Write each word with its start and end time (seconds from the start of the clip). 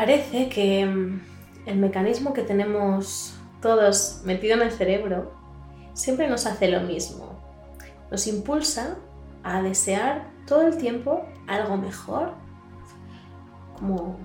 parece 0.00 0.48
que 0.48 0.86
mm, 0.86 1.20
el 1.66 1.76
mecanismo 1.76 2.32
que 2.32 2.40
tenemos 2.40 3.34
todos 3.60 4.22
metido 4.24 4.54
en 4.54 4.62
el 4.62 4.72
cerebro 4.72 5.30
siempre 5.92 6.26
nos 6.26 6.46
hace 6.46 6.68
lo 6.68 6.80
mismo. 6.80 7.38
Nos 8.10 8.26
impulsa 8.26 8.96
a 9.42 9.60
desear 9.60 10.30
todo 10.46 10.62
el 10.62 10.78
tiempo 10.78 11.26
algo 11.46 11.76
mejor, 11.76 12.32
como 13.78 14.18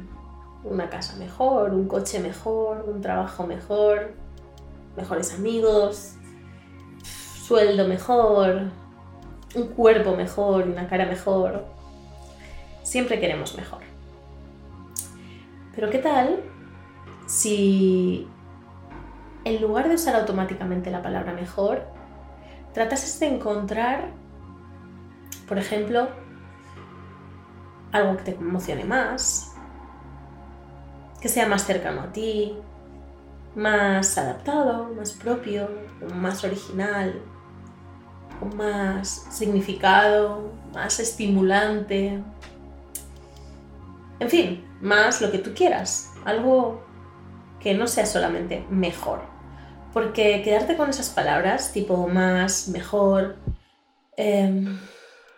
una 0.63 0.89
casa 0.89 1.17
mejor, 1.17 1.73
un 1.73 1.89
coche 1.89 2.21
mejor, 2.21 2.85
un 2.87 3.01
trabajo 3.01 3.45
mejor, 3.45 4.13
mejores 4.95 5.33
amigos, 5.33 6.13
sueldo 7.03 7.85
mejor, 7.85 8.71
un 9.55 9.67
cuerpo 9.75 10.15
mejor, 10.15 10.69
una 10.69 10.87
cara 10.87 11.05
mejor. 11.05 11.65
Siempre 12.83 13.19
queremos 13.19 13.57
mejor. 13.57 13.94
Pero 15.75 15.89
¿qué 15.89 15.99
tal 15.99 16.41
si 17.27 18.27
en 19.45 19.61
lugar 19.61 19.87
de 19.87 19.95
usar 19.95 20.15
automáticamente 20.15 20.89
la 20.89 21.01
palabra 21.01 21.33
mejor, 21.33 21.83
tratases 22.73 23.19
de 23.19 23.27
encontrar, 23.27 24.09
por 25.47 25.57
ejemplo, 25.57 26.09
algo 27.91 28.17
que 28.17 28.23
te 28.23 28.31
emocione 28.31 28.83
más, 28.83 29.55
que 31.21 31.29
sea 31.29 31.47
más 31.47 31.63
cercano 31.63 32.01
a 32.01 32.11
ti, 32.11 32.57
más 33.55 34.17
adaptado, 34.17 34.91
más 34.95 35.11
propio, 35.11 35.69
más 36.15 36.43
original, 36.43 37.21
con 38.39 38.57
más 38.57 39.27
significado, 39.29 40.51
más 40.73 40.99
estimulante. 40.99 42.21
En 44.19 44.29
fin, 44.29 44.65
más 44.81 45.21
lo 45.21 45.31
que 45.31 45.39
tú 45.39 45.53
quieras. 45.53 46.13
Algo 46.25 46.85
que 47.59 47.73
no 47.73 47.87
sea 47.87 48.05
solamente 48.05 48.65
mejor. 48.69 49.21
Porque 49.93 50.41
quedarte 50.43 50.77
con 50.77 50.89
esas 50.89 51.09
palabras, 51.09 51.71
tipo 51.73 52.07
más, 52.07 52.67
mejor, 52.69 53.37
em, 54.17 54.77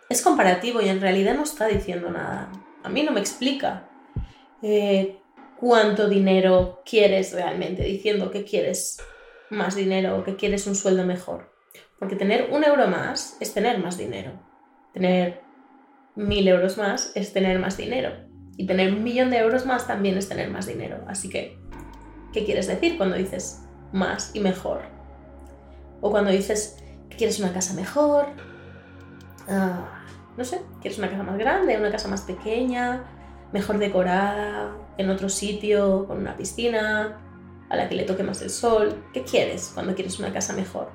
es 0.08 0.22
comparativo 0.22 0.80
y 0.80 0.88
en 0.88 1.00
realidad 1.00 1.34
no 1.34 1.42
está 1.42 1.66
diciendo 1.66 2.10
nada. 2.10 2.50
A 2.82 2.88
mí 2.88 3.02
no 3.02 3.12
me 3.12 3.20
explica 3.20 3.88
eh, 4.62 5.18
cuánto 5.58 6.08
dinero 6.08 6.82
quieres 6.84 7.32
realmente, 7.32 7.82
diciendo 7.82 8.30
que 8.30 8.44
quieres 8.44 8.98
más 9.50 9.74
dinero 9.74 10.18
o 10.18 10.24
que 10.24 10.36
quieres 10.36 10.66
un 10.66 10.74
sueldo 10.74 11.04
mejor. 11.04 11.52
Porque 11.98 12.16
tener 12.16 12.50
un 12.52 12.64
euro 12.64 12.86
más 12.86 13.36
es 13.40 13.54
tener 13.54 13.78
más 13.78 13.98
dinero. 13.98 14.32
Tener 14.92 15.40
mil 16.14 16.46
euros 16.46 16.78
más 16.78 17.12
es 17.14 17.32
tener 17.32 17.58
más 17.58 17.76
dinero. 17.76 18.27
Y 18.58 18.66
tener 18.66 18.92
un 18.92 19.04
millón 19.04 19.30
de 19.30 19.38
euros 19.38 19.64
más 19.64 19.86
también 19.86 20.18
es 20.18 20.28
tener 20.28 20.50
más 20.50 20.66
dinero. 20.66 20.98
Así 21.06 21.30
que, 21.30 21.56
¿qué 22.32 22.44
quieres 22.44 22.66
decir 22.66 22.96
cuando 22.98 23.16
dices 23.16 23.62
más 23.92 24.32
y 24.34 24.40
mejor? 24.40 24.82
O 26.00 26.10
cuando 26.10 26.32
dices 26.32 26.76
que 27.08 27.16
quieres 27.16 27.38
una 27.38 27.52
casa 27.52 27.72
mejor. 27.74 28.26
Ah, 29.48 30.04
no 30.36 30.44
sé, 30.44 30.60
quieres 30.80 30.98
una 30.98 31.08
casa 31.08 31.22
más 31.22 31.38
grande, 31.38 31.78
una 31.78 31.92
casa 31.92 32.08
más 32.08 32.22
pequeña, 32.22 33.04
mejor 33.52 33.78
decorada, 33.78 34.76
en 34.96 35.08
otro 35.08 35.28
sitio, 35.28 36.06
con 36.08 36.18
una 36.18 36.36
piscina, 36.36 37.16
a 37.68 37.76
la 37.76 37.88
que 37.88 37.94
le 37.94 38.02
toque 38.02 38.24
más 38.24 38.42
el 38.42 38.50
sol. 38.50 39.04
¿Qué 39.12 39.22
quieres 39.22 39.70
cuando 39.72 39.94
quieres 39.94 40.18
una 40.18 40.32
casa 40.32 40.52
mejor? 40.52 40.90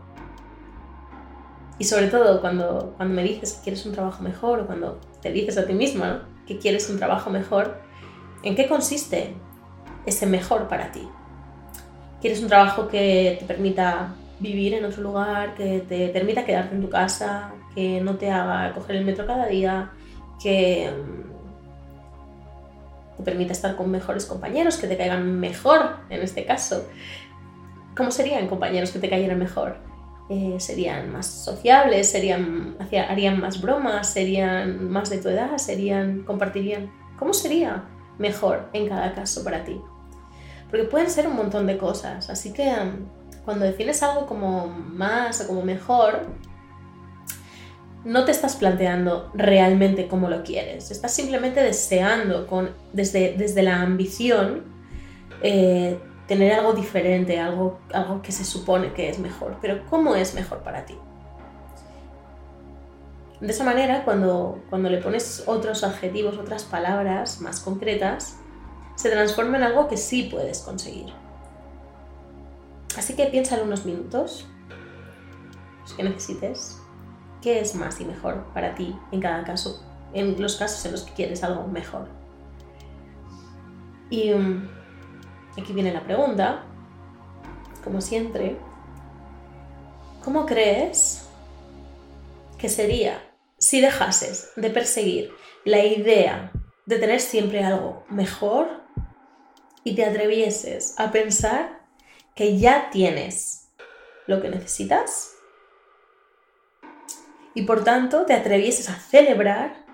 Y 1.79 1.85
sobre 1.85 2.07
todo 2.07 2.41
cuando, 2.41 2.93
cuando 2.97 3.15
me 3.15 3.23
dices 3.23 3.53
que 3.53 3.63
quieres 3.63 3.85
un 3.85 3.93
trabajo 3.93 4.21
mejor 4.21 4.59
o 4.59 4.67
cuando 4.67 4.99
te 5.21 5.31
dices 5.31 5.57
a 5.57 5.65
ti 5.65 5.73
misma 5.73 6.27
que 6.47 6.57
quieres 6.57 6.89
un 6.89 6.97
trabajo 6.97 7.29
mejor, 7.29 7.79
¿en 8.43 8.55
qué 8.55 8.67
consiste 8.67 9.33
ese 10.05 10.25
mejor 10.25 10.67
para 10.67 10.91
ti? 10.91 11.07
¿Quieres 12.21 12.41
un 12.41 12.47
trabajo 12.47 12.87
que 12.87 13.37
te 13.39 13.45
permita 13.45 14.15
vivir 14.39 14.73
en 14.73 14.85
otro 14.85 15.01
lugar, 15.01 15.55
que 15.55 15.79
te 15.87 16.09
permita 16.09 16.45
quedarte 16.45 16.75
en 16.75 16.81
tu 16.81 16.89
casa, 16.89 17.51
que 17.73 18.01
no 18.01 18.15
te 18.15 18.29
haga 18.29 18.73
coger 18.73 18.97
el 18.97 19.05
metro 19.05 19.25
cada 19.25 19.47
día, 19.47 19.91
que 20.41 20.89
te 23.17 23.23
permita 23.23 23.53
estar 23.53 23.75
con 23.75 23.89
mejores 23.89 24.25
compañeros, 24.25 24.77
que 24.77 24.87
te 24.87 24.97
caigan 24.97 25.39
mejor 25.39 25.97
en 26.09 26.21
este 26.21 26.45
caso? 26.45 26.85
¿Cómo 27.95 28.11
serían 28.11 28.47
compañeros 28.47 28.91
que 28.91 28.99
te 28.99 29.09
cayeran 29.09 29.39
mejor? 29.39 29.92
Eh, 30.35 30.59
serían 30.59 31.11
más 31.11 31.27
sociables, 31.27 32.09
serían, 32.09 32.75
harían 33.07 33.39
más 33.39 33.61
bromas, 33.61 34.11
serían 34.11 34.89
más 34.89 35.11
de 35.11 35.19
tu 35.19 35.29
edad, 35.29 35.59
serían, 35.59 36.23
compartirían. 36.23 36.91
¿Cómo 37.19 37.35
sería 37.35 37.83
mejor 38.17 38.67
en 38.73 38.89
cada 38.89 39.13
caso 39.13 39.43
para 39.43 39.63
ti? 39.63 39.79
Porque 40.71 40.85
pueden 40.85 41.11
ser 41.11 41.27
un 41.27 41.35
montón 41.35 41.67
de 41.67 41.77
cosas, 41.77 42.31
así 42.31 42.51
que 42.51 42.63
um, 42.67 43.05
cuando 43.45 43.63
defines 43.63 44.01
algo 44.01 44.25
como 44.25 44.69
más 44.69 45.39
o 45.41 45.47
como 45.47 45.61
mejor, 45.61 46.25
no 48.03 48.25
te 48.25 48.31
estás 48.31 48.55
planteando 48.55 49.29
realmente 49.35 50.07
cómo 50.07 50.29
lo 50.31 50.43
quieres, 50.43 50.89
estás 50.89 51.13
simplemente 51.13 51.61
deseando 51.61 52.47
con, 52.47 52.71
desde, 52.91 53.35
desde 53.37 53.61
la 53.61 53.83
ambición 53.83 54.63
eh, 55.43 55.99
tener 56.27 56.53
algo 56.53 56.73
diferente, 56.73 57.39
algo, 57.39 57.79
algo 57.93 58.21
que 58.21 58.31
se 58.31 58.45
supone 58.45 58.93
que 58.93 59.09
es 59.09 59.19
mejor. 59.19 59.57
Pero 59.61 59.85
¿cómo 59.89 60.15
es 60.15 60.33
mejor 60.33 60.59
para 60.59 60.85
ti? 60.85 60.97
De 63.39 63.51
esa 63.51 63.65
manera, 63.65 64.05
cuando, 64.05 64.63
cuando 64.69 64.89
le 64.89 64.99
pones 64.99 65.43
otros 65.47 65.83
adjetivos, 65.83 66.37
otras 66.37 66.63
palabras 66.63 67.41
más 67.41 67.59
concretas, 67.59 68.37
se 68.95 69.09
transforma 69.09 69.57
en 69.57 69.63
algo 69.63 69.87
que 69.87 69.97
sí 69.97 70.29
puedes 70.31 70.59
conseguir. 70.59 71.13
Así 72.97 73.15
que 73.15 73.25
piensa 73.25 73.57
en 73.57 73.63
unos 73.63 73.85
minutos, 73.85 74.47
los 75.81 75.93
que 75.93 76.03
necesites, 76.03 76.79
qué 77.41 77.59
es 77.59 77.75
más 77.75 77.99
y 77.99 78.05
mejor 78.05 78.45
para 78.53 78.75
ti 78.75 78.95
en 79.11 79.19
cada 79.19 79.43
caso, 79.43 79.83
en 80.13 80.41
los 80.41 80.55
casos 80.55 80.85
en 80.85 80.93
los 80.93 81.01
que 81.01 81.13
quieres 81.13 81.43
algo 81.43 81.67
mejor. 81.67 82.07
Y 84.09 84.31
mm, 84.31 84.69
Aquí 85.57 85.71
viene 85.71 85.93
la 85.93 86.03
pregunta, 86.03 86.63
como 87.83 88.01
siempre. 88.01 88.57
¿Cómo 90.23 90.45
crees 90.45 91.27
que 92.57 92.69
sería 92.69 93.21
si 93.57 93.81
dejases 93.81 94.51
de 94.55 94.69
perseguir 94.69 95.31
la 95.63 95.83
idea 95.83 96.51
de 96.85 96.97
tener 96.97 97.19
siempre 97.19 97.63
algo 97.63 98.03
mejor 98.09 98.83
y 99.83 99.95
te 99.95 100.05
atrevieses 100.05 100.95
a 100.97 101.11
pensar 101.11 101.81
que 102.35 102.57
ya 102.57 102.89
tienes 102.89 103.69
lo 104.25 104.41
que 104.41 104.49
necesitas? 104.49 105.35
Y 107.53 107.63
por 107.63 107.83
tanto 107.83 108.25
te 108.25 108.33
atrevieses 108.33 108.89
a 108.89 108.95
celebrar 108.95 109.85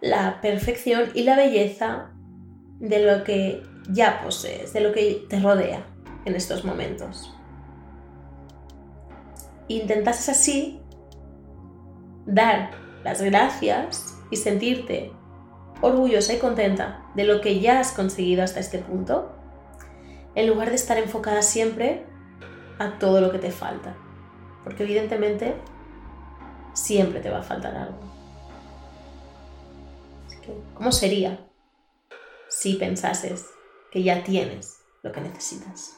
la 0.00 0.40
perfección 0.40 1.10
y 1.14 1.22
la 1.22 1.36
belleza 1.36 2.15
de 2.78 2.98
lo 3.00 3.24
que 3.24 3.62
ya 3.88 4.20
posees, 4.22 4.72
de 4.72 4.80
lo 4.80 4.92
que 4.92 5.26
te 5.28 5.40
rodea 5.40 5.86
en 6.24 6.34
estos 6.34 6.64
momentos. 6.64 7.34
Intentas 9.68 10.28
así 10.28 10.80
dar 12.26 12.70
las 13.04 13.22
gracias 13.22 14.16
y 14.30 14.36
sentirte 14.36 15.12
orgullosa 15.80 16.34
y 16.34 16.38
contenta 16.38 17.04
de 17.14 17.24
lo 17.24 17.40
que 17.40 17.60
ya 17.60 17.80
has 17.80 17.92
conseguido 17.92 18.42
hasta 18.42 18.60
este 18.60 18.78
punto, 18.78 19.32
en 20.34 20.46
lugar 20.46 20.70
de 20.70 20.76
estar 20.76 20.98
enfocada 20.98 21.42
siempre 21.42 22.04
a 22.78 22.98
todo 22.98 23.20
lo 23.20 23.30
que 23.30 23.38
te 23.38 23.50
falta. 23.50 23.94
Porque 24.64 24.82
evidentemente 24.82 25.54
siempre 26.74 27.20
te 27.20 27.30
va 27.30 27.38
a 27.38 27.42
faltar 27.42 27.76
algo. 27.76 27.98
¿Cómo 30.74 30.92
sería 30.92 31.45
si 32.48 32.74
pensases 32.74 33.46
que 33.90 34.02
ya 34.02 34.22
tienes 34.24 34.80
lo 35.02 35.12
que 35.12 35.20
necesitas. 35.20 35.96